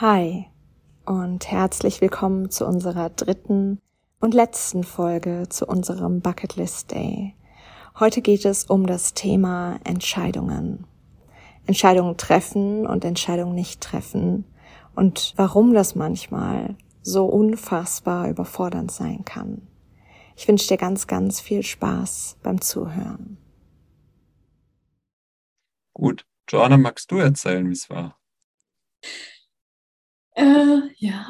[0.00, 0.46] Hi
[1.06, 3.80] und herzlich willkommen zu unserer dritten
[4.20, 7.34] und letzten Folge zu unserem Bucketlist Day.
[7.98, 10.86] Heute geht es um das Thema Entscheidungen.
[11.66, 14.44] Entscheidungen treffen und Entscheidungen nicht treffen
[14.94, 19.66] und warum das manchmal so unfassbar überfordernd sein kann.
[20.36, 23.36] Ich wünsche dir ganz, ganz viel Spaß beim Zuhören.
[25.92, 26.24] Gut.
[26.48, 28.16] Joanna, magst du erzählen, wie es war?
[30.38, 31.26] Äh, ja,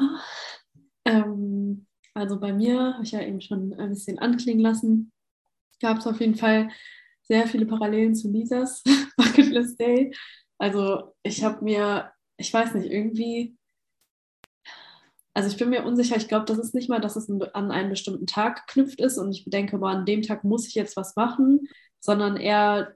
[1.05, 5.11] ähm, also bei mir, habe ich ja eben schon ein bisschen anklingen lassen,
[5.81, 6.69] gab es auf jeden Fall
[7.23, 8.83] sehr viele Parallelen zu Lisas
[9.17, 10.13] Bucketlist Day.
[10.59, 13.57] Also ich habe mir, ich weiß nicht, irgendwie,
[15.33, 17.89] also ich bin mir unsicher, ich glaube, das ist nicht mal, dass es an einen
[17.89, 21.15] bestimmten Tag geknüpft ist und ich bedenke, boah, an dem Tag muss ich jetzt was
[21.15, 21.67] machen,
[21.99, 22.95] sondern eher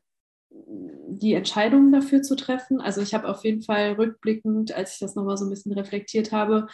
[1.23, 2.81] die Entscheidungen dafür zu treffen.
[2.81, 6.31] Also ich habe auf jeden Fall rückblickend, als ich das nochmal so ein bisschen reflektiert
[6.31, 6.67] habe,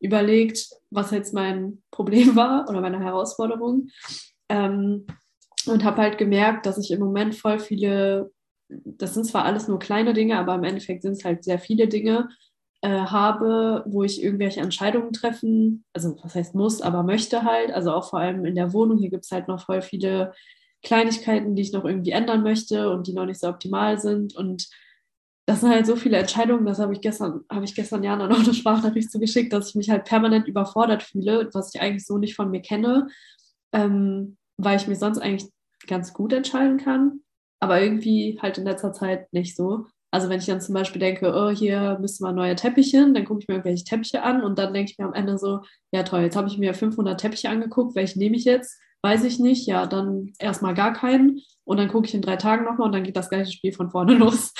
[0.00, 3.88] überlegt, was jetzt mein Problem war oder meine Herausforderung.
[4.48, 5.06] Ähm,
[5.66, 8.30] und habe halt gemerkt, dass ich im Moment voll viele,
[8.68, 11.88] das sind zwar alles nur kleine Dinge, aber im Endeffekt sind es halt sehr viele
[11.88, 12.28] Dinge,
[12.82, 17.92] äh, habe, wo ich irgendwelche Entscheidungen treffen, also was heißt muss, aber möchte halt, also
[17.92, 20.32] auch vor allem in der Wohnung, hier gibt es halt noch voll viele
[20.86, 24.36] Kleinigkeiten, die ich noch irgendwie ändern möchte und die noch nicht so optimal sind.
[24.36, 24.68] Und
[25.44, 28.38] das sind halt so viele Entscheidungen, das habe ich gestern, habe ich gestern Jana noch
[28.38, 32.36] eine Sprachnachricht zugeschickt, dass ich mich halt permanent überfordert fühle, was ich eigentlich so nicht
[32.36, 33.08] von mir kenne,
[33.72, 35.50] ähm, weil ich mir sonst eigentlich
[35.88, 37.20] ganz gut entscheiden kann,
[37.60, 39.86] aber irgendwie halt in letzter Zeit nicht so.
[40.12, 43.40] Also wenn ich dann zum Beispiel denke, oh, hier müssen wir neue Teppiche, dann gucke
[43.40, 45.62] ich mir irgendwelche Teppiche an und dann denke ich mir am Ende so,
[45.92, 48.80] ja toll, jetzt habe ich mir 500 Teppiche angeguckt, welche nehme ich jetzt?
[49.06, 52.64] Weiß ich nicht, ja, dann erstmal gar keinen und dann gucke ich in drei Tagen
[52.64, 54.52] nochmal und dann geht das gleiche Spiel von vorne los.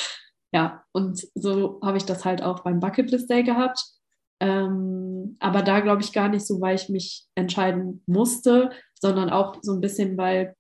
[0.52, 3.84] Ja, und so habe ich das halt auch beim Bucketlist Day gehabt.
[4.39, 9.56] Ähm, aber da glaube ich gar nicht so, weil ich mich entscheiden musste, sondern auch
[9.62, 10.55] so ein bisschen, weil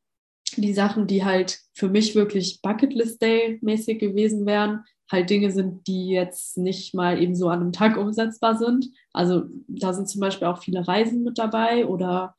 [0.56, 4.82] die Sachen, die halt für mich wirklich Bucketlist Day mäßig gewesen wären,
[5.12, 8.88] halt Dinge sind, die jetzt nicht mal eben so an einem Tag umsetzbar sind.
[9.12, 12.34] Also da sind zum Beispiel auch viele Reisen mit dabei oder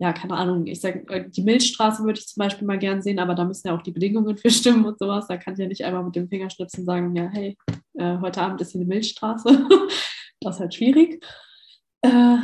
[0.00, 3.18] ja, keine Ahnung, ich sage, äh, die Milchstraße würde ich zum Beispiel mal gern sehen,
[3.18, 5.26] aber da müssen ja auch die Bedingungen für stimmen und sowas.
[5.26, 7.56] Da kann ich ja nicht einmal mit dem Fingerschnipsen sagen, ja, hey,
[7.94, 9.48] äh, heute Abend ist hier eine Milchstraße.
[10.40, 11.24] das ist halt schwierig.
[12.02, 12.36] Äh,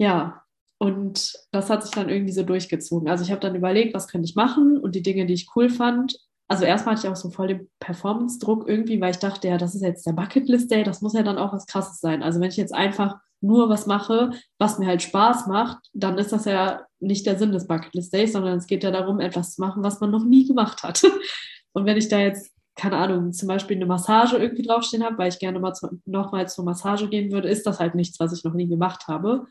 [0.00, 0.42] ja,
[0.78, 3.08] und das hat sich dann irgendwie so durchgezogen.
[3.08, 5.70] Also ich habe dann überlegt, was könnte ich machen und die Dinge, die ich cool
[5.70, 6.18] fand.
[6.48, 9.74] Also erstmal hatte ich auch so voll den Performance-Druck irgendwie, weil ich dachte, ja, das
[9.74, 12.22] ist jetzt der Bucketlist-Day, das muss ja dann auch was Krasses sein.
[12.22, 16.32] Also wenn ich jetzt einfach nur was mache, was mir halt Spaß macht, dann ist
[16.32, 19.60] das ja nicht der Sinn des Bucketlist Days, sondern es geht ja darum, etwas zu
[19.60, 21.02] machen, was man noch nie gemacht hat.
[21.72, 25.28] Und wenn ich da jetzt, keine Ahnung, zum Beispiel eine Massage irgendwie draufstehen habe, weil
[25.28, 28.44] ich gerne mal zu, nochmal zur Massage gehen würde, ist das halt nichts, was ich
[28.44, 29.46] noch nie gemacht habe.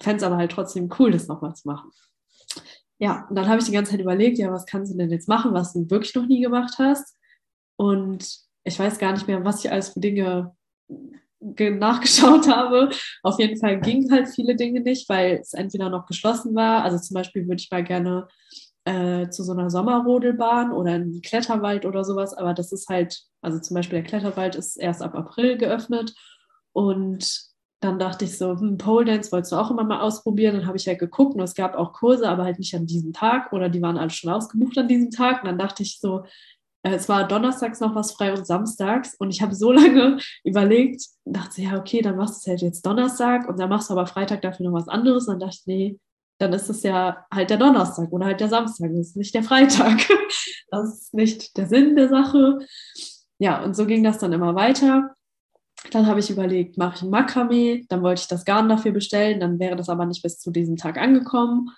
[0.00, 1.90] Fände es aber halt trotzdem cool, das nochmal zu machen.
[3.00, 5.28] Ja, und dann habe ich die ganze Zeit überlegt, ja, was kannst du denn jetzt
[5.28, 7.16] machen, was du wirklich noch nie gemacht hast?
[7.76, 10.56] Und ich weiß gar nicht mehr, was ich alles für Dinge
[11.40, 12.90] nachgeschaut habe.
[13.22, 16.82] Auf jeden Fall gingen halt viele Dinge nicht, weil es entweder noch geschlossen war.
[16.82, 18.28] Also zum Beispiel würde ich mal gerne
[18.84, 23.20] äh, zu so einer Sommerrodelbahn oder in den Kletterwald oder sowas, aber das ist halt,
[23.42, 26.14] also zum Beispiel der Kletterwald ist erst ab April geöffnet
[26.72, 27.48] und
[27.80, 30.56] dann dachte ich so, hm, Pole Dance wolltest du auch immer mal ausprobieren.
[30.56, 33.12] Dann habe ich halt geguckt und es gab auch Kurse, aber halt nicht an diesem
[33.12, 35.42] Tag oder die waren alle schon ausgebucht an diesem Tag.
[35.42, 36.24] Und dann dachte ich so,
[36.82, 41.62] es war donnerstags noch was frei und samstags und ich habe so lange überlegt, dachte,
[41.62, 44.42] ja, okay, dann machst du es halt jetzt Donnerstag und dann machst du aber Freitag
[44.42, 45.26] dafür noch was anderes.
[45.26, 46.00] Und dann dachte ich, nee,
[46.38, 49.42] dann ist es ja halt der Donnerstag oder halt der Samstag, das ist nicht der
[49.42, 50.00] Freitag.
[50.70, 52.58] Das ist nicht der Sinn der Sache.
[53.38, 55.14] Ja, und so ging das dann immer weiter.
[55.92, 59.40] Dann habe ich überlegt, mache ich ein Makramee, dann wollte ich das Garn dafür bestellen,
[59.40, 61.70] dann wäre das aber nicht bis zu diesem Tag angekommen.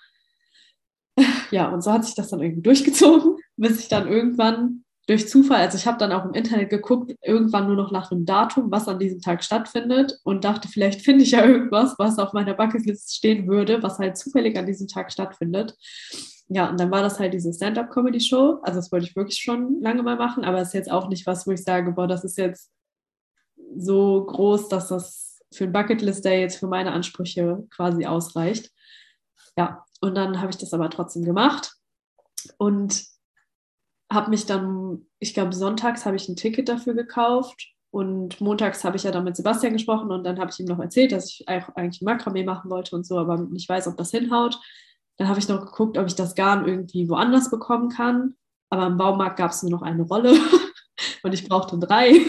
[1.51, 5.57] Ja, und so hat sich das dann irgendwie durchgezogen, bis ich dann irgendwann durch Zufall,
[5.57, 8.87] also ich habe dann auch im Internet geguckt, irgendwann nur noch nach einem Datum, was
[8.87, 13.15] an diesem Tag stattfindet und dachte, vielleicht finde ich ja irgendwas, was auf meiner Bucketlist
[13.15, 15.75] stehen würde, was halt zufällig an diesem Tag stattfindet.
[16.49, 18.59] Ja, und dann war das halt diese Stand-up-Comedy-Show.
[18.61, 21.25] Also das wollte ich wirklich schon lange mal machen, aber es ist jetzt auch nicht
[21.25, 22.69] was, wo ich sage, boah, das ist jetzt
[23.75, 28.71] so groß, dass das für ein Bucketlist-Day jetzt für meine Ansprüche quasi ausreicht.
[29.57, 31.73] Ja, und dann habe ich das aber trotzdem gemacht.
[32.57, 33.10] Und
[34.11, 38.97] habe mich dann, ich glaube, sonntags habe ich ein Ticket dafür gekauft und montags habe
[38.97, 41.47] ich ja dann mit Sebastian gesprochen und dann habe ich ihm noch erzählt, dass ich
[41.47, 44.59] eigentlich Makramee machen wollte und so, aber nicht weiß, ob das hinhaut.
[45.17, 48.35] Dann habe ich noch geguckt, ob ich das Garn irgendwie woanders bekommen kann.
[48.69, 50.33] Aber im Baumarkt gab es nur noch eine Rolle
[51.23, 52.25] und ich brauchte drei.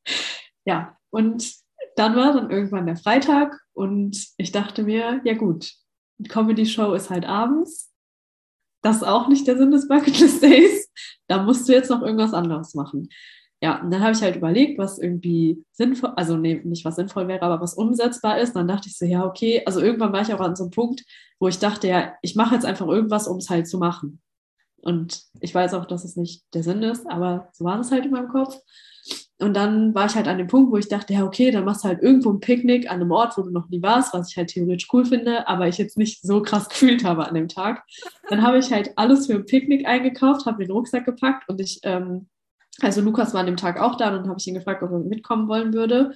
[0.64, 1.54] ja, und
[1.96, 5.72] dann war dann irgendwann der Freitag und ich dachte mir, ja gut,
[6.28, 7.91] Comedy-Show ist halt abends.
[8.82, 10.90] Das ist auch nicht der Sinn des Bucketlist Days.
[11.28, 13.08] Da musst du jetzt noch irgendwas anderes machen.
[13.62, 17.28] Ja, und dann habe ich halt überlegt, was irgendwie sinnvoll, also nee, nicht was sinnvoll
[17.28, 18.50] wäre, aber was umsetzbar ist.
[18.50, 20.72] Und dann dachte ich so, ja, okay, also irgendwann war ich auch an so einem
[20.72, 21.04] Punkt,
[21.38, 24.20] wo ich dachte, ja, ich mache jetzt einfach irgendwas, um es halt zu machen.
[24.78, 28.04] Und ich weiß auch, dass es nicht der Sinn ist, aber so war das halt
[28.04, 28.58] in meinem Kopf.
[29.42, 31.84] Und dann war ich halt an dem Punkt, wo ich dachte, ja, okay, dann machst
[31.84, 34.36] du halt irgendwo ein Picknick an einem Ort, wo du noch nie warst, was ich
[34.36, 37.82] halt theoretisch cool finde, aber ich jetzt nicht so krass gefühlt habe an dem Tag.
[38.28, 41.80] Dann habe ich halt alles für ein Picknick eingekauft, habe den Rucksack gepackt und ich,
[41.82, 42.28] ähm,
[42.80, 44.92] also Lukas war an dem Tag auch da und dann habe ich ihn gefragt, ob
[44.92, 46.12] er mitkommen wollen würde.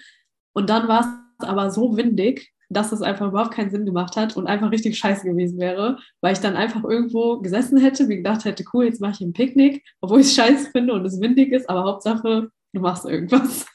[0.52, 1.00] Und dann war
[1.38, 4.98] es aber so windig, dass das einfach überhaupt keinen Sinn gemacht hat und einfach richtig
[4.98, 9.00] scheiße gewesen wäre, weil ich dann einfach irgendwo gesessen hätte, mir gedacht hätte, cool, jetzt
[9.00, 12.50] mache ich ein Picknick, obwohl ich es scheiße finde und es windig ist, aber Hauptsache,
[12.76, 13.66] du machst irgendwas.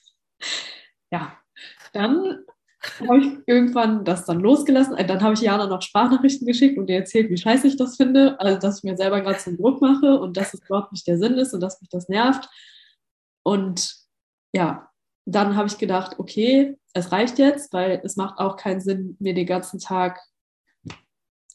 [1.11, 1.37] ja,
[1.93, 2.45] dann
[2.99, 4.95] habe ich irgendwann das dann losgelassen.
[4.95, 7.97] Äh, dann habe ich Jana noch Sprachnachrichten geschickt und ihr erzählt, wie scheiße ich das
[7.97, 10.91] finde, also dass ich mir selber gerade so einen Druck mache und dass es überhaupt
[10.91, 12.47] nicht der Sinn ist und dass mich das nervt.
[13.43, 13.95] Und
[14.53, 14.89] ja,
[15.25, 19.33] dann habe ich gedacht, okay, es reicht jetzt, weil es macht auch keinen Sinn, mir
[19.33, 20.19] den ganzen Tag,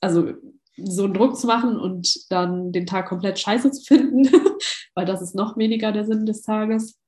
[0.01, 0.33] also
[0.77, 4.29] so einen Druck zu machen und dann den Tag komplett scheiße zu finden,
[4.95, 6.99] weil das ist noch weniger der Sinn des Tages.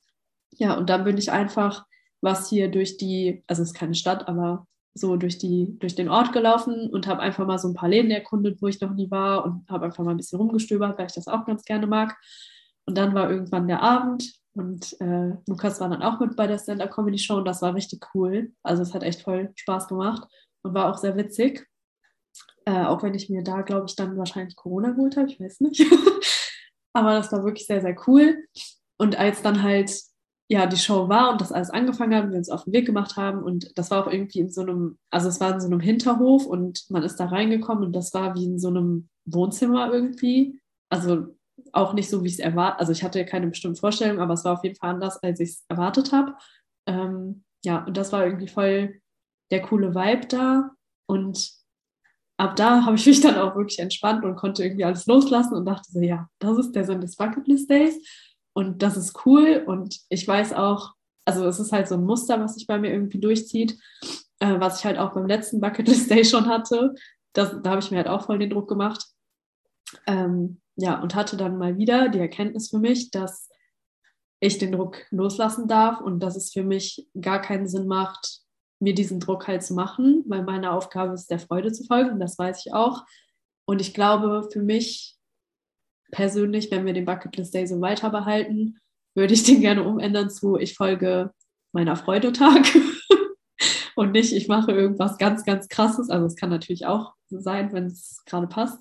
[0.50, 1.84] Ja, und dann bin ich einfach
[2.20, 6.08] was hier durch die, also es ist keine Stadt, aber so durch, die, durch den
[6.08, 9.10] Ort gelaufen und habe einfach mal so ein paar Läden erkundet, wo ich noch nie
[9.10, 12.16] war und habe einfach mal ein bisschen rumgestöbert, weil ich das auch ganz gerne mag.
[12.86, 16.58] Und dann war irgendwann der Abend und äh, Lukas war dann auch mit bei der
[16.58, 18.52] Stand-Up-Comedy-Show und das war richtig cool.
[18.62, 20.26] Also es hat echt voll Spaß gemacht
[20.62, 21.66] und war auch sehr witzig.
[22.64, 25.60] Äh, auch wenn ich mir da, glaube ich, dann wahrscheinlich Corona geholt habe, ich weiß
[25.60, 25.86] nicht.
[26.92, 28.44] Aber das war wirklich sehr, sehr cool.
[28.96, 29.92] Und als dann halt
[30.48, 32.86] ja die Show war und das alles angefangen hat und wir uns auf den Weg
[32.86, 35.66] gemacht haben und das war auch irgendwie in so einem, also es war in so
[35.66, 39.92] einem Hinterhof und man ist da reingekommen und das war wie in so einem Wohnzimmer
[39.92, 40.58] irgendwie.
[40.88, 41.36] Also
[41.72, 44.44] auch nicht so, wie ich es erwartet, also ich hatte keine bestimmte Vorstellung, aber es
[44.44, 46.34] war auf jeden Fall anders, als ich es erwartet habe.
[46.86, 49.00] Ähm, ja, und das war irgendwie voll
[49.50, 50.70] der coole Vibe da
[51.06, 51.52] und
[52.38, 55.66] ab da habe ich mich dann auch wirklich entspannt und konnte irgendwie alles loslassen und
[55.66, 57.98] dachte so, ja, das ist der Sinn des Bucketlist Days
[58.58, 60.94] und das ist cool und ich weiß auch,
[61.24, 63.78] also es ist halt so ein Muster, was sich bei mir irgendwie durchzieht,
[64.40, 66.92] äh, was ich halt auch beim letzten Bucketlist Day schon hatte.
[67.34, 69.06] Das, da habe ich mir halt auch voll den Druck gemacht.
[70.08, 73.48] Ähm, ja, und hatte dann mal wieder die Erkenntnis für mich, dass
[74.40, 78.40] ich den Druck loslassen darf und dass es für mich gar keinen Sinn macht,
[78.80, 82.36] mir diesen Druck halt zu machen, weil meine Aufgabe ist, der Freude zu folgen, das
[82.36, 83.04] weiß ich auch.
[83.66, 85.17] Und ich glaube, für mich
[86.10, 88.78] persönlich, wenn wir den Bucketlist Day so weiter behalten,
[89.14, 91.32] würde ich den gerne umändern zu, ich folge
[91.72, 92.66] meiner Freudetag
[93.96, 96.10] und nicht, ich mache irgendwas ganz, ganz krasses.
[96.10, 98.80] Also es kann natürlich auch sein, wenn es gerade passt.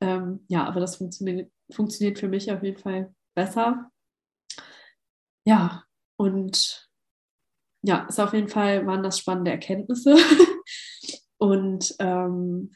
[0.00, 3.90] Ähm, ja, aber das funktioniert, funktioniert für mich auf jeden Fall besser.
[5.46, 5.84] Ja,
[6.16, 6.88] und
[7.82, 10.16] ja, ist auf jeden Fall waren das spannende Erkenntnisse.
[11.38, 12.74] und ähm,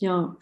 [0.00, 0.36] ja,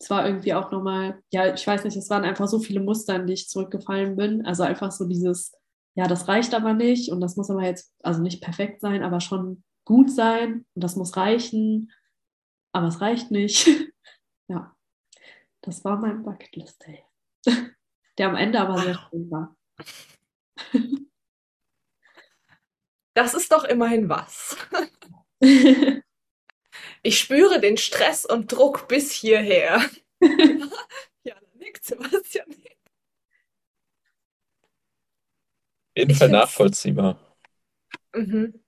[0.00, 3.16] es war irgendwie auch nochmal, ja, ich weiß nicht, es waren einfach so viele Muster,
[3.16, 4.46] in die ich zurückgefallen bin.
[4.46, 5.52] Also einfach so dieses,
[5.96, 9.20] ja, das reicht aber nicht und das muss aber jetzt, also nicht perfekt sein, aber
[9.20, 11.90] schon gut sein und das muss reichen
[12.72, 13.66] aber es reicht nicht.
[14.48, 14.76] ja,
[15.62, 17.04] das war mein Bucketlist Day.
[18.18, 19.56] Der am Ende aber sehr schön war.
[23.14, 24.56] Das ist doch immerhin was.
[27.02, 29.82] Ich spüre den Stress und Druck bis hierher.
[31.22, 32.46] ja, nickt Sebastian.
[32.50, 32.56] Auf
[35.96, 37.18] jeden Fall nachvollziehbar.
[38.14, 38.60] Mhm.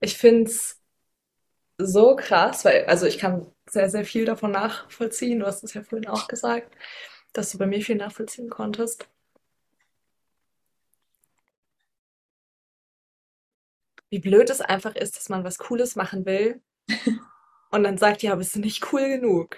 [0.00, 0.80] Ich finde es
[1.78, 5.40] so krass, weil, also ich kann sehr, sehr viel davon nachvollziehen.
[5.40, 6.74] Du hast es ja vorhin auch gesagt,
[7.32, 9.08] dass du bei mir viel nachvollziehen konntest.
[14.12, 16.60] Wie blöd es einfach ist, dass man was Cooles machen will
[17.70, 19.56] und dann sagt, ja, bist du nicht cool genug.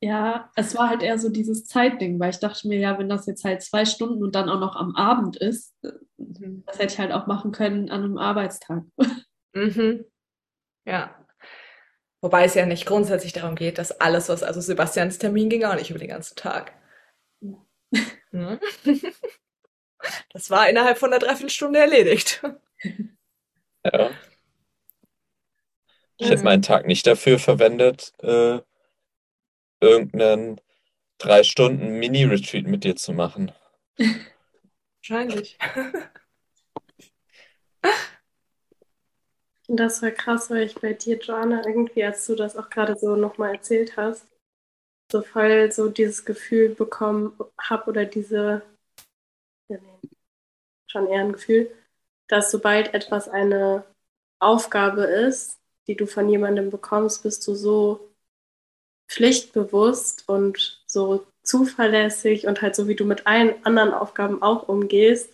[0.00, 3.26] Ja, es war halt eher so dieses Zeitding, weil ich dachte mir, ja, wenn das
[3.26, 5.74] jetzt halt zwei Stunden und dann auch noch am Abend ist,
[6.16, 6.62] mhm.
[6.66, 8.84] das hätte ich halt auch machen können an einem Arbeitstag.
[9.54, 10.04] Mhm.
[10.84, 11.26] Ja.
[12.20, 15.74] Wobei es ja nicht grundsätzlich darum geht, dass alles, was, also Sebastians Termin ging auch
[15.74, 16.74] nicht über den ganzen Tag.
[17.40, 17.56] Ja.
[18.30, 18.60] Ne?
[20.32, 22.40] Das war innerhalb von einer Dreiviertelstunde erledigt.
[23.84, 24.10] Ja.
[26.18, 28.60] Ich hätte meinen Tag nicht dafür verwendet, äh,
[29.80, 30.60] irgendeinen
[31.18, 33.52] drei Stunden Mini-Retreat mit dir zu machen.
[34.96, 35.58] Wahrscheinlich.
[39.68, 42.96] Und das war krass, weil ich bei dir, Joanna, irgendwie, als du das auch gerade
[42.96, 44.26] so nochmal erzählt hast,
[45.10, 48.62] so voll so dieses Gefühl bekommen habe oder diese,
[49.68, 50.10] ja, nee,
[50.90, 51.70] schon eher ein Gefühl,
[52.28, 53.84] dass sobald etwas eine
[54.38, 58.14] Aufgabe ist, die du von jemandem bekommst, bist du so
[59.08, 65.32] pflichtbewusst und so zuverlässig und halt so wie du mit allen anderen Aufgaben auch umgehst,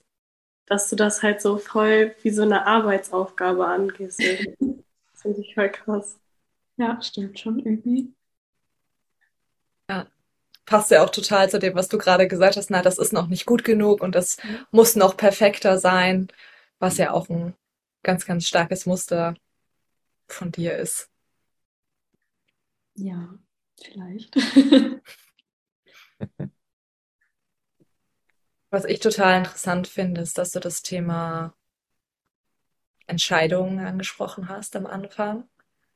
[0.66, 4.20] dass du das halt so voll wie so eine Arbeitsaufgabe angehst.
[4.60, 6.18] das finde ich voll krass.
[6.76, 8.12] Ja, stimmt schon irgendwie.
[9.90, 10.06] Ja,
[10.64, 12.70] passt ja auch total zu dem, was du gerade gesagt hast.
[12.70, 14.66] Na, das ist noch nicht gut genug und das mhm.
[14.70, 16.28] muss noch perfekter sein,
[16.78, 17.54] was ja auch ein
[18.02, 19.34] ganz, ganz starkes Muster
[20.28, 21.10] von dir ist.
[22.94, 23.38] Ja,
[23.80, 24.34] vielleicht.
[28.70, 31.54] Was ich total interessant finde, ist, dass du das Thema
[33.06, 35.48] Entscheidungen angesprochen hast am Anfang,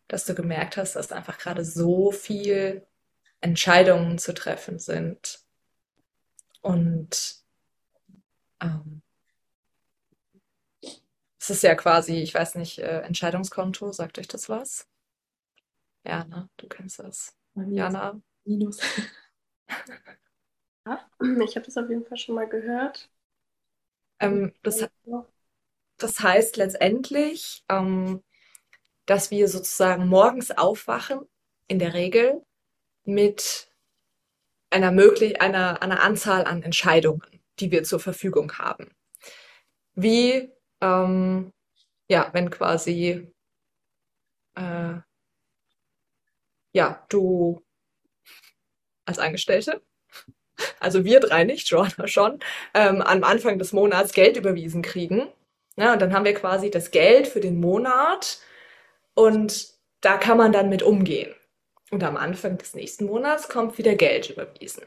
[0.07, 2.87] dass du gemerkt hast, dass einfach gerade so viel
[3.41, 5.41] Entscheidungen zu treffen sind.
[6.61, 7.43] Und
[8.61, 9.03] ähm,
[11.51, 14.87] es ist ja quasi, ich weiß nicht, äh, Entscheidungskonto, sagt euch das was?
[16.05, 16.49] Ja, ne?
[16.59, 17.35] Du kennst das.
[17.55, 18.21] Jana?
[18.45, 18.81] Minus.
[20.87, 21.07] Ja,
[21.45, 23.11] ich habe das auf jeden Fall schon mal gehört.
[24.21, 24.89] Ähm, das,
[25.99, 28.23] das heißt letztendlich, ähm,
[29.05, 31.21] dass wir sozusagen morgens aufwachen,
[31.67, 32.43] in der Regel,
[33.05, 33.71] mit
[34.71, 38.91] einer, möglich einer, einer Anzahl an Entscheidungen, die wir zur Verfügung haben.
[39.95, 40.51] Wie,
[40.81, 41.53] ähm,
[42.09, 43.33] ja, wenn quasi,
[44.57, 44.95] äh,
[46.73, 47.63] ja, du
[49.07, 49.83] als Angestellte
[50.81, 52.41] also wir drei nicht, Joanna schon,
[52.75, 55.29] ähm, am Anfang des Monats Geld überwiesen kriegen.
[55.77, 58.39] Ja, und dann haben wir quasi das Geld für den Monat
[59.15, 59.69] und
[60.01, 61.35] da kann man dann mit umgehen.
[61.91, 64.85] Und am Anfang des nächsten Monats kommt wieder Geld überwiesen.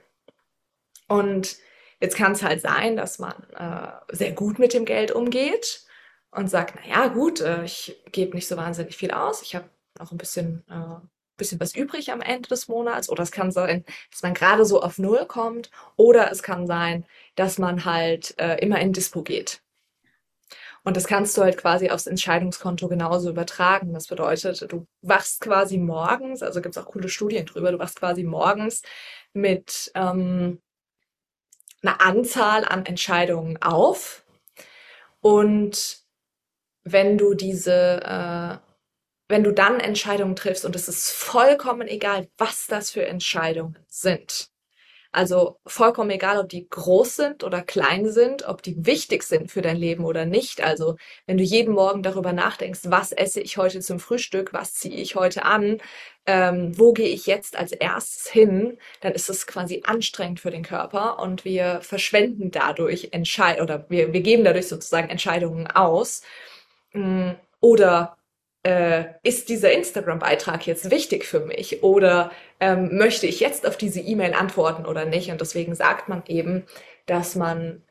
[1.08, 1.58] Und
[2.02, 5.86] jetzt kann es halt sein, dass man äh, sehr gut mit dem Geld umgeht
[6.32, 9.70] und sagt, na ja, gut, äh, ich gebe nicht so wahnsinnig viel aus, ich habe
[10.00, 11.08] noch ein bisschen äh,
[11.42, 14.82] bisschen was übrig am Ende des Monats oder es kann sein, dass man gerade so
[14.82, 17.06] auf Null kommt oder es kann sein,
[17.36, 19.62] dass man halt äh, immer in Dispo geht.
[20.84, 23.94] Und das kannst du halt quasi aufs Entscheidungskonto genauso übertragen.
[23.94, 28.00] Das bedeutet, du wachst quasi morgens, also gibt es auch coole Studien drüber, du wachst
[28.00, 28.82] quasi morgens
[29.34, 30.60] mit ähm,
[31.82, 34.24] einer Anzahl an Entscheidungen auf.
[35.22, 36.00] Und
[36.84, 38.72] wenn du diese äh,
[39.32, 44.51] wenn du dann Entscheidungen triffst und es ist vollkommen egal, was das für Entscheidungen sind.
[45.12, 49.62] Also vollkommen egal, ob die groß sind oder klein sind, ob die wichtig sind für
[49.62, 50.62] dein Leben oder nicht.
[50.62, 54.96] Also wenn du jeden Morgen darüber nachdenkst, was esse ich heute zum Frühstück, was ziehe
[54.96, 55.80] ich heute an,
[56.26, 60.64] ähm, wo gehe ich jetzt als erstes hin, dann ist es quasi anstrengend für den
[60.64, 66.22] Körper und wir verschwenden dadurch Entscheid oder wir, wir geben dadurch sozusagen Entscheidungen aus.
[66.94, 68.18] Mm, oder
[68.64, 74.00] äh, ist dieser Instagram-Beitrag jetzt wichtig für mich oder ähm, möchte ich jetzt auf diese
[74.00, 75.32] E-Mail antworten oder nicht?
[75.32, 76.66] Und deswegen sagt man eben,
[77.06, 77.84] dass man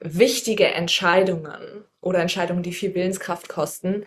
[0.00, 4.04] wichtige Entscheidungen oder Entscheidungen, die viel Willenskraft kosten,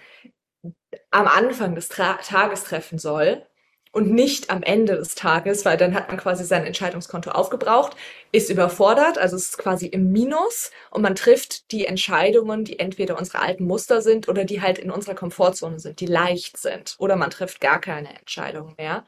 [1.09, 3.45] am Anfang des Tra Tages treffen soll,
[3.91, 7.97] und nicht am Ende des Tages, weil dann hat man quasi sein Entscheidungskonto aufgebraucht,
[8.31, 13.39] ist überfordert, also ist quasi im Minus und man trifft die Entscheidungen, die entweder unsere
[13.39, 17.29] alten Muster sind oder die halt in unserer Komfortzone sind, die leicht sind oder man
[17.31, 19.05] trifft gar keine Entscheidungen mehr.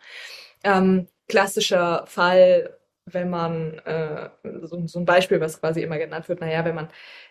[0.65, 4.29] Ähm, klassischer Fall, wenn man, äh,
[4.63, 6.89] so, so, ein Beispiel, was quasi immer genannt wird, naja, wenn man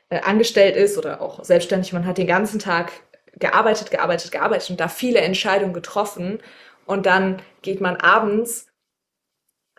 [0.09, 2.93] äh, angestellt ist oder auch selbstständig, man hat den ganzen Tag
[3.39, 6.41] gearbeitet, gearbeitet, gearbeitet und da viele Entscheidungen getroffen
[6.93, 8.67] und dann geht man abends,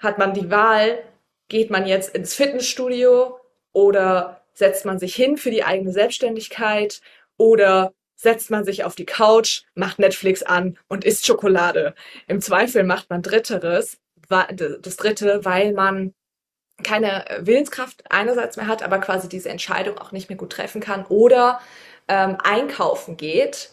[0.02, 1.04] hat man die Wahl,
[1.48, 3.40] geht man jetzt ins Fitnessstudio
[3.72, 7.02] oder setzt man sich hin für die eigene Selbstständigkeit
[7.38, 11.94] oder setzt man sich auf die Couch, macht Netflix an und isst Schokolade.
[12.28, 16.16] Im Zweifel macht man Dritteres, das Dritte, weil man
[16.82, 21.06] keine Willenskraft einerseits mehr hat, aber quasi diese Entscheidung auch nicht mehr gut treffen kann
[21.06, 21.62] oder
[22.08, 23.73] ähm, einkaufen geht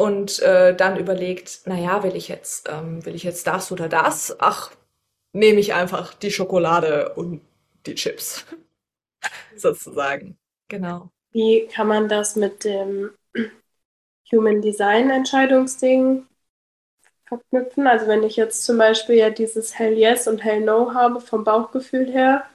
[0.00, 4.34] und äh, dann überlegt, naja, will ich jetzt, ähm, will ich jetzt das oder das?
[4.38, 4.70] Ach,
[5.34, 7.42] nehme ich einfach die Schokolade und
[7.84, 8.46] die Chips.
[9.56, 10.38] Sozusagen.
[10.68, 11.10] Genau.
[11.32, 13.10] Wie kann man das mit dem
[14.32, 16.26] Human Design Entscheidungsding
[17.26, 17.86] verknüpfen?
[17.86, 21.44] Also wenn ich jetzt zum Beispiel ja dieses Hell Yes und Hell No habe vom
[21.44, 22.46] Bauchgefühl her,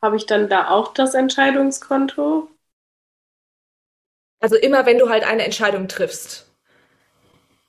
[0.00, 2.48] habe ich dann da auch das Entscheidungskonto?
[4.40, 6.45] Also immer, wenn du halt eine Entscheidung triffst.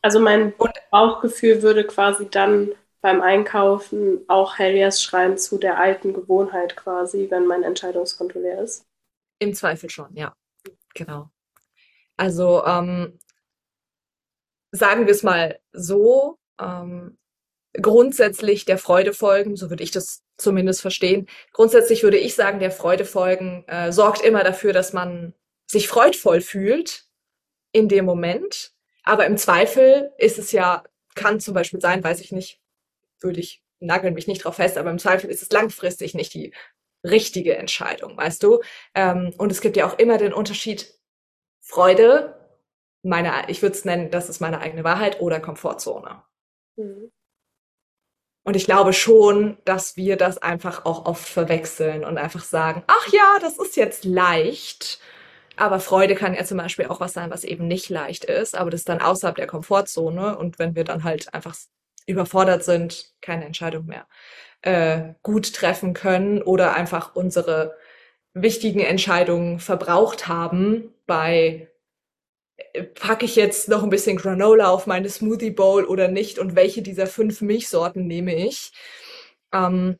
[0.07, 0.53] Also mein
[0.89, 2.71] Bauchgefühl würde quasi dann
[3.01, 8.85] beim Einkaufen auch Hellias schreien zu der alten Gewohnheit quasi, wenn mein Entscheidungskonto leer ist.
[9.39, 10.33] Im Zweifel schon, ja.
[10.93, 11.29] Genau.
[12.15, 13.19] Also ähm,
[14.71, 17.17] sagen wir es mal so, ähm,
[17.73, 21.27] grundsätzlich der Freude folgen, so würde ich das zumindest verstehen.
[21.51, 25.33] Grundsätzlich würde ich sagen, der Freude folgen äh, sorgt immer dafür, dass man
[25.69, 27.03] sich freudvoll fühlt
[27.73, 28.76] in dem Moment.
[29.07, 30.83] Aber im Zweifel ist es ja,
[31.15, 32.59] kann zum Beispiel sein, weiß ich nicht,
[33.21, 36.53] würde ich nageln mich nicht drauf fest, aber im Zweifel ist es langfristig nicht die
[37.05, 38.61] richtige Entscheidung, weißt du?
[38.93, 40.93] Ähm, und es gibt ja auch immer den Unterschied
[41.61, 42.37] Freude,
[43.01, 46.23] meine, ich würde es nennen, das ist meine eigene Wahrheit oder Komfortzone.
[46.75, 47.09] Mhm.
[48.43, 53.07] Und ich glaube schon, dass wir das einfach auch oft verwechseln und einfach sagen, ach
[53.07, 54.99] ja, das ist jetzt leicht.
[55.57, 58.69] Aber Freude kann ja zum Beispiel auch was sein, was eben nicht leicht ist, aber
[58.69, 60.37] das ist dann außerhalb der Komfortzone.
[60.37, 61.55] Und wenn wir dann halt einfach
[62.05, 64.07] überfordert sind, keine Entscheidung mehr
[64.61, 67.75] äh, gut treffen können oder einfach unsere
[68.33, 71.69] wichtigen Entscheidungen verbraucht haben bei
[72.73, 76.55] äh, packe ich jetzt noch ein bisschen Granola auf meine Smoothie Bowl oder nicht und
[76.55, 78.71] welche dieser fünf Milchsorten nehme ich,
[79.53, 79.97] ähm,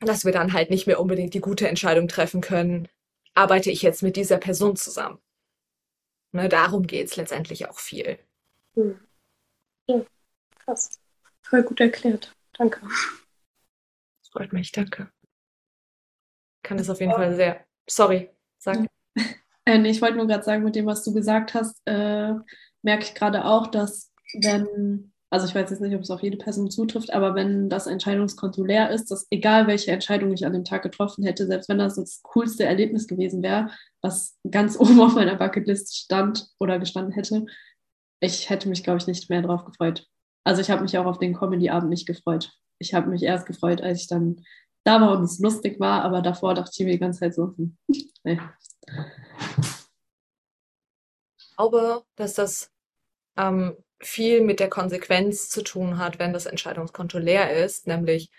[0.00, 2.88] dass wir dann halt nicht mehr unbedingt die gute Entscheidung treffen können,
[3.34, 5.18] arbeite ich jetzt mit dieser Person zusammen.
[6.32, 8.18] Ne, darum geht es letztendlich auch viel.
[8.74, 8.98] Hm.
[9.88, 10.04] Ja,
[10.58, 11.00] krass.
[11.42, 12.34] Voll gut erklärt.
[12.54, 12.80] Danke.
[12.80, 15.12] Das freut mich, danke.
[16.62, 17.64] Kann das auf jeden Fall sehr.
[17.88, 18.86] Sorry, sag.
[19.66, 22.34] Äh, ich wollte nur gerade sagen, mit dem, was du gesagt hast, äh,
[22.82, 26.36] merke ich gerade auch, dass wenn, also ich weiß jetzt nicht, ob es auf jede
[26.36, 30.62] Person zutrifft, aber wenn das Entscheidungskonto leer ist, dass egal welche Entscheidung ich an dem
[30.62, 33.68] Tag getroffen hätte, selbst wenn das das coolste Erlebnis gewesen wäre,
[34.00, 37.46] was ganz oben auf meiner Bucketlist stand oder gestanden hätte,
[38.20, 40.06] ich hätte mich, glaube ich, nicht mehr drauf gefreut.
[40.44, 42.52] Also ich habe mich auch auf den Comedy-Abend nicht gefreut.
[42.78, 44.40] Ich habe mich erst gefreut, als ich dann
[44.84, 47.56] da war und es lustig war, aber davor dachte ich mir die ganze Zeit so,
[47.56, 47.76] hm,
[48.22, 48.38] nee.
[51.40, 52.70] Ich glaube, dass das
[53.36, 58.30] ähm, viel mit der Konsequenz zu tun hat, wenn das Entscheidungskonto leer ist, nämlich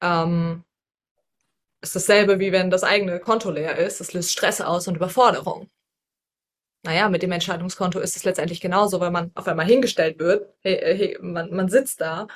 [0.00, 0.64] ähm,
[1.80, 4.00] ist dasselbe wie wenn das eigene Konto leer ist.
[4.00, 5.70] Es löst Stress aus und Überforderung.
[6.84, 10.52] Naja, mit dem Entscheidungskonto ist es letztendlich genauso, weil man auf einmal hingestellt wird.
[10.60, 12.28] Hey, äh, hey, man, man sitzt da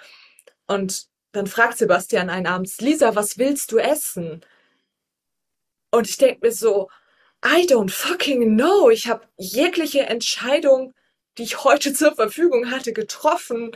[0.66, 4.44] und dann fragt Sebastian einen abends, Lisa, was willst du essen?
[5.90, 6.90] Und ich denke mir so,
[7.44, 8.90] I don't fucking know.
[8.90, 10.94] Ich habe jegliche Entscheidung,
[11.38, 13.72] die ich heute zur Verfügung hatte, getroffen.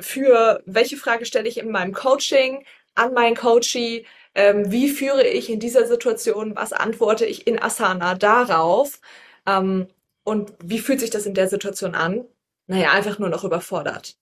[0.00, 4.06] Für welche Frage stelle ich in meinem Coaching an meinen Coachee?
[4.34, 6.56] Ähm, wie führe ich in dieser Situation?
[6.56, 9.00] Was antworte ich in Asana darauf?
[9.46, 9.88] Ähm,
[10.24, 12.24] und wie fühlt sich das in der Situation an?
[12.66, 14.16] Naja, einfach nur noch überfordert.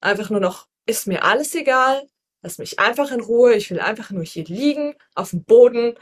[0.00, 2.08] Einfach nur noch ist mir alles egal,
[2.42, 5.94] lass mich einfach in Ruhe, ich will einfach nur hier liegen, auf dem Boden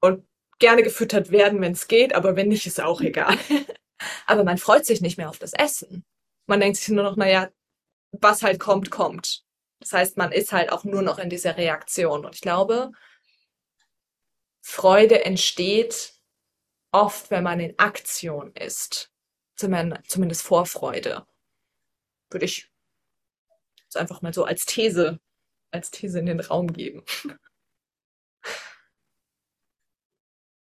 [0.00, 0.24] und
[0.58, 3.36] gerne gefüttert werden, wenn es geht, aber wenn nicht, ist auch egal.
[4.26, 6.04] aber man freut sich nicht mehr auf das Essen.
[6.46, 7.50] Man denkt sich nur noch, naja,
[8.12, 9.44] was halt kommt, kommt.
[9.80, 12.24] Das heißt, man ist halt auch nur noch in dieser Reaktion.
[12.24, 12.92] Und ich glaube,
[14.60, 16.14] Freude entsteht
[16.92, 19.10] oft, wenn man in Aktion ist.
[19.56, 21.26] Zumindest Vorfreude.
[22.30, 22.70] Würde ich
[23.86, 25.20] das einfach mal so als These,
[25.70, 27.04] als These in den Raum geben.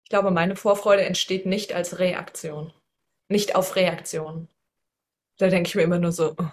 [0.04, 2.74] Ich glaube, meine Vorfreude entsteht nicht als Reaktion.
[3.32, 4.50] Nicht auf Reaktion.
[5.38, 6.36] Da denke ich mir immer nur so.
[6.38, 6.46] Oh.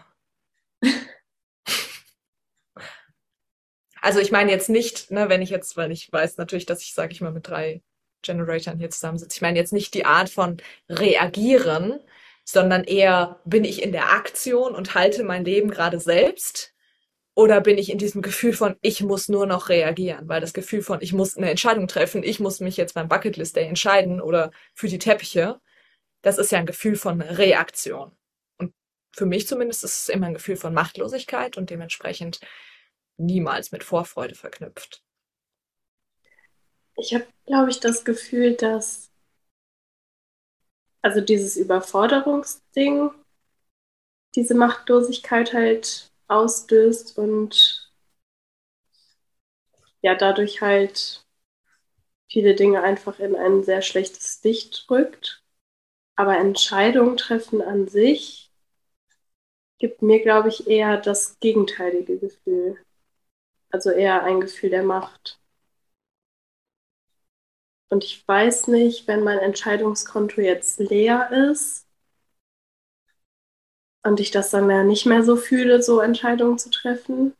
[4.00, 6.94] Also ich meine jetzt nicht, ne, wenn ich jetzt, weil ich weiß natürlich, dass ich,
[6.94, 7.82] sage ich mal, mit drei
[8.22, 9.36] Generatoren hier zusammensitze.
[9.36, 11.98] Ich meine jetzt nicht die Art von reagieren,
[12.44, 16.74] sondern eher bin ich in der Aktion und halte mein Leben gerade selbst
[17.34, 20.82] oder bin ich in diesem Gefühl von, ich muss nur noch reagieren, weil das Gefühl
[20.82, 24.52] von, ich muss eine Entscheidung treffen, ich muss mich jetzt beim Bucketlist Day entscheiden oder
[24.74, 25.60] für die Teppiche,
[26.22, 28.16] das ist ja ein Gefühl von Reaktion.
[28.58, 28.74] Und
[29.12, 32.40] für mich zumindest ist es immer ein Gefühl von Machtlosigkeit und dementsprechend
[33.16, 35.02] niemals mit Vorfreude verknüpft.
[36.96, 39.10] Ich habe, glaube ich, das Gefühl, dass
[41.02, 43.10] also dieses Überforderungsding,
[44.34, 47.90] diese Machtlosigkeit halt auslöst und
[50.02, 51.24] ja, dadurch halt
[52.30, 55.37] viele Dinge einfach in ein sehr schlechtes Licht drückt.
[56.18, 58.50] Aber Entscheidungen treffen an sich
[59.78, 62.76] gibt mir, glaube ich, eher das gegenteilige Gefühl.
[63.70, 65.38] Also eher ein Gefühl der Macht.
[67.88, 71.86] Und ich weiß nicht, wenn mein Entscheidungskonto jetzt leer ist
[74.02, 77.32] und ich das dann ja nicht mehr so fühle, so Entscheidungen zu treffen,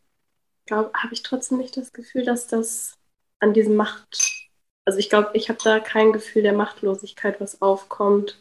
[0.71, 2.95] habe ich trotzdem nicht das Gefühl, dass das
[3.41, 4.21] an diesem Macht,
[4.85, 8.41] also ich glaube, ich habe da kein Gefühl der Machtlosigkeit, was aufkommt.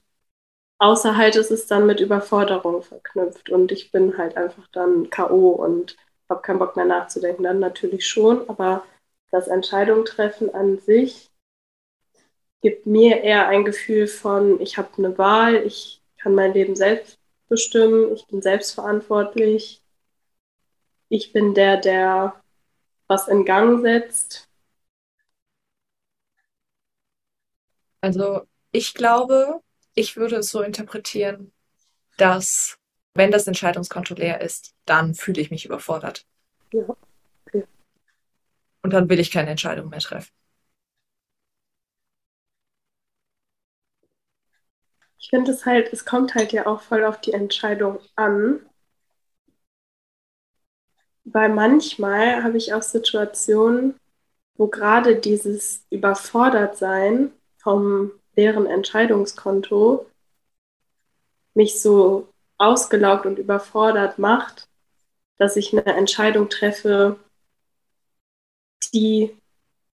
[0.80, 5.50] Außer halt ist es dann mit Überforderung verknüpft und ich bin halt einfach dann K.O.
[5.50, 5.98] und
[6.30, 7.44] habe keinen Bock mehr nachzudenken.
[7.44, 8.84] Dann natürlich schon, aber
[9.32, 11.32] das Entscheidung treffen an sich
[12.62, 17.20] gibt mir eher ein Gefühl von, ich habe eine Wahl, ich kann mein Leben selbst
[17.50, 19.82] bestimmen, ich bin selbstverantwortlich,
[21.10, 22.42] ich bin der, der
[23.08, 24.50] was in Gang setzt.
[28.02, 29.62] Also ich glaube,
[29.98, 31.52] ich würde es so interpretieren,
[32.18, 32.78] dass
[33.16, 36.28] wenn das Entscheidungskonto leer ist, dann fühle ich mich überfordert.
[36.72, 36.84] Ja.
[37.48, 37.66] Okay.
[38.84, 40.32] Und dann will ich keine Entscheidung mehr treffen.
[45.18, 48.62] Ich finde es halt, es kommt halt ja auch voll auf die Entscheidung an.
[51.24, 54.00] Weil manchmal habe ich auch Situationen,
[54.58, 60.06] wo gerade dieses Überfordertsein vom leeren Entscheidungskonto
[61.54, 64.69] mich so ausgelaugt und überfordert macht,
[65.38, 67.19] dass ich eine Entscheidung treffe,
[68.93, 69.36] die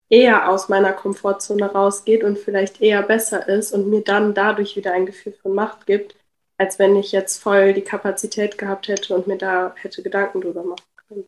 [0.10, 4.92] eher aus meiner Komfortzone rausgeht und vielleicht eher besser ist und mir dann dadurch wieder
[4.94, 6.16] ein Gefühl von Macht gibt,
[6.58, 10.64] als wenn ich jetzt voll die Kapazität gehabt hätte und mir da hätte Gedanken drüber
[10.64, 11.28] machen können.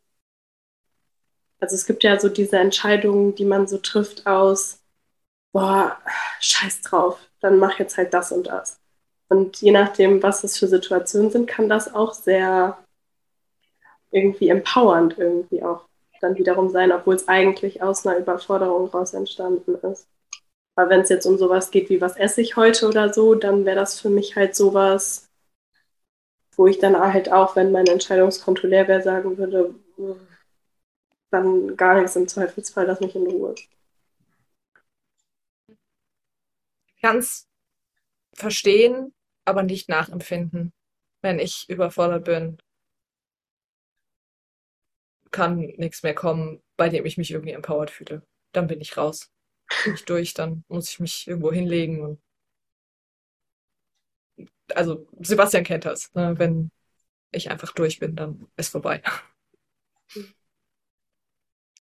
[1.59, 4.82] Also es gibt ja so diese Entscheidungen, die man so trifft aus,
[5.53, 5.97] boah,
[6.41, 8.79] scheiß drauf, dann mach jetzt halt das und das.
[9.29, 12.77] Und je nachdem, was das für Situationen sind, kann das auch sehr
[14.11, 15.85] irgendwie empowernd irgendwie auch
[16.21, 20.07] dann wiederum sein, obwohl es eigentlich aus einer Überforderung raus entstanden ist.
[20.75, 23.65] Aber wenn es jetzt um sowas geht wie, was esse ich heute oder so, dann
[23.65, 25.29] wäre das für mich halt sowas,
[26.55, 29.75] wo ich dann halt auch, wenn mein Entscheidungskonto leer wäre, sagen würde,
[31.31, 33.55] dann gar nichts im Zweifelsfall, lass mich in Ruhe.
[37.03, 37.47] Ganz
[38.33, 39.13] verstehen,
[39.45, 40.73] aber nicht nachempfinden,
[41.21, 42.57] wenn ich überfordert bin
[45.33, 48.25] kann nichts mehr kommen, bei dem ich mich irgendwie empowered fühle.
[48.53, 49.31] Dann bin ich raus.
[49.83, 52.21] Bin ich durch, dann muss ich mich irgendwo hinlegen und
[54.73, 56.13] also Sebastian kennt das.
[56.13, 56.35] Ne?
[56.37, 56.71] Wenn
[57.31, 59.01] ich einfach durch bin, dann ist vorbei.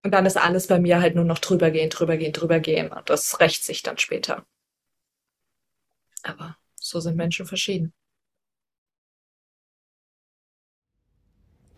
[0.04, 2.90] Und dann ist alles bei mir halt nur noch drüber gehen, drüber gehen, drüber gehen.
[2.92, 4.46] Und das rächt sich dann später.
[6.24, 7.94] Aber so sind Menschen verschieden.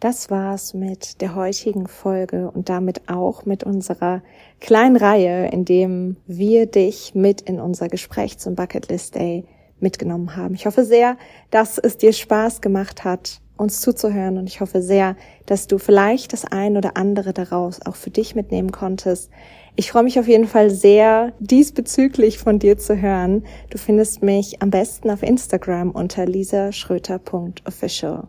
[0.02, 4.24] Das war's mit der heutigen Folge und damit auch mit unserer
[4.60, 9.46] kleinen Reihe, in dem wir dich mit in unser Gespräch zum Bucketlist Day
[9.80, 10.56] mitgenommen haben.
[10.56, 11.18] Ich hoffe sehr,
[11.52, 16.34] dass es dir Spaß gemacht hat, uns zuzuhören und ich hoffe sehr, dass du vielleicht
[16.34, 19.30] das ein oder andere daraus auch für dich mitnehmen konntest.
[19.76, 23.46] Ich freue mich auf jeden Fall sehr, diesbezüglich von dir zu hören.
[23.70, 28.28] Du findest mich am besten auf Instagram unter lisaschröter.official.